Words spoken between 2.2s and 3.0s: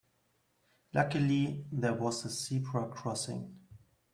a zebra